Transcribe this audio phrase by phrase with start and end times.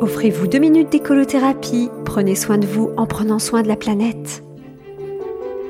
[0.00, 1.90] Offrez-vous deux minutes d'écolothérapie.
[2.04, 4.44] Prenez soin de vous en prenant soin de la planète.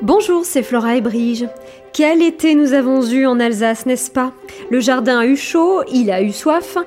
[0.03, 1.47] Bonjour, c'est Flora et Brige.
[1.93, 4.31] Quel été nous avons eu en Alsace, n'est-ce pas?
[4.69, 6.77] Le jardin a eu chaud, il a eu soif,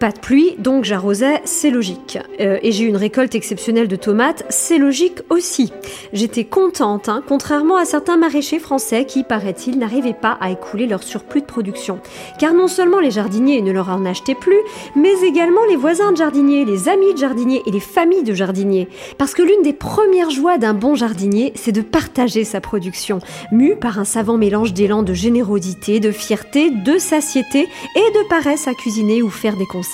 [0.00, 2.18] pas de pluie, donc j'arrosais, c'est logique.
[2.40, 5.74] Euh, et j'ai eu une récolte exceptionnelle de tomates, c'est logique aussi.
[6.14, 11.02] J'étais contente, hein, contrairement à certains maraîchers français qui, paraît-il, n'arrivaient pas à écouler leur
[11.02, 12.00] surplus de production.
[12.38, 14.58] Car non seulement les jardiniers ne leur en achetaient plus,
[14.96, 18.88] mais également les voisins de jardiniers, les amis de jardiniers et les familles de jardiniers.
[19.18, 23.18] Parce que l'une des premières joies d'un bon jardinier, c'est de partager sa production,
[23.52, 28.66] mue par un savant mélange d'élan de générosité, de fierté, de satiété et de paresse
[28.66, 29.89] à cuisiner ou faire des conseils.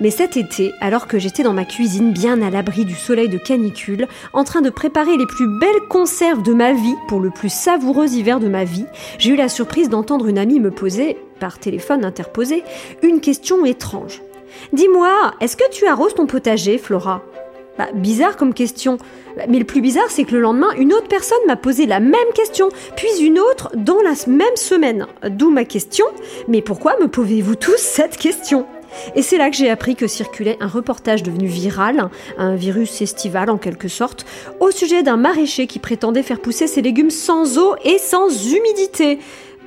[0.00, 3.36] Mais cet été, alors que j'étais dans ma cuisine bien à l'abri du soleil de
[3.36, 7.52] canicule, en train de préparer les plus belles conserves de ma vie pour le plus
[7.52, 8.86] savoureux hiver de ma vie,
[9.18, 12.62] j'ai eu la surprise d'entendre une amie me poser, par téléphone interposé,
[13.02, 14.22] une question étrange.
[14.72, 17.22] Dis-moi, est-ce que tu arroses ton potager, Flora?
[17.78, 18.98] Bah, bizarre comme question.
[19.48, 22.14] Mais le plus bizarre, c'est que le lendemain, une autre personne m'a posé la même
[22.34, 25.06] question, puis une autre dans la même semaine.
[25.28, 26.06] D'où ma question.
[26.48, 28.66] Mais pourquoi me posez-vous tous cette question?
[29.14, 33.50] Et c'est là que j'ai appris que circulait un reportage devenu viral, un virus estival
[33.50, 34.24] en quelque sorte,
[34.60, 39.18] au sujet d'un maraîcher qui prétendait faire pousser ses légumes sans eau et sans humidité.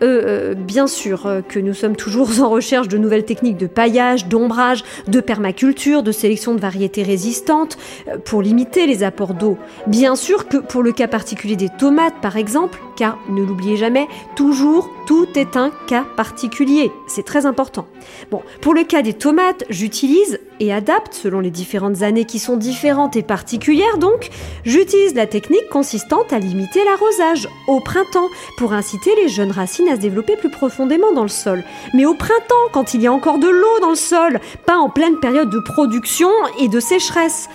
[0.02, 3.67] Euh, euh, bien sûr euh, que nous sommes toujours en recherche de nouvelles techniques de
[3.67, 7.77] paillage, d'ombrage, de permaculture, de sélection de variétés résistantes
[8.25, 9.58] pour limiter les apports d'eau.
[9.88, 14.08] Bien sûr que pour le cas particulier des tomates par exemple, car ne l'oubliez jamais,
[14.35, 16.91] toujours tout est un cas particulier.
[17.07, 17.88] C'est très important.
[18.31, 22.57] Bon, pour le cas des tomates, j'utilise et adapte selon les différentes années qui sont
[22.57, 24.29] différentes et particulières donc,
[24.65, 29.95] j'utilise la technique consistante à limiter l'arrosage au printemps pour inciter les jeunes racines à
[29.95, 31.63] se développer plus profondément dans le sol.
[31.93, 34.89] Mais au printemps, quand il y a encore de l'eau dans le sol, pas en
[34.89, 36.29] pleine période de production
[36.59, 37.49] et de sécheresse.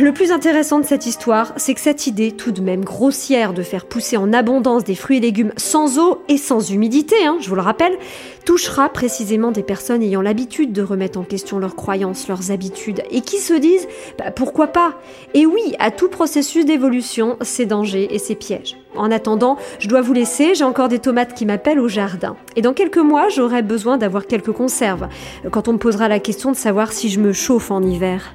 [0.00, 3.62] Le plus intéressant de cette histoire, c'est que cette idée, tout de même grossière, de
[3.62, 7.48] faire pousser en abondance des fruits et légumes sans eau et sans humidité, hein, je
[7.48, 7.98] vous le rappelle,
[8.46, 13.20] touchera précisément des personnes ayant l'habitude de remettre en question leurs croyances, leurs habitudes, et
[13.20, 13.86] qui se disent
[14.18, 14.94] bah, pourquoi pas?
[15.34, 18.78] Et oui, à tout processus d'évolution, ses dangers et ses pièges.
[18.96, 22.36] En attendant, je dois vous laisser, j'ai encore des tomates qui m'appellent au jardin.
[22.56, 25.08] Et dans quelques mois, j'aurai besoin d'avoir quelques conserves,
[25.50, 28.34] quand on me posera la question de savoir si je me chauffe en hiver.